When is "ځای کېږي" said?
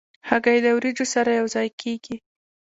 1.55-2.15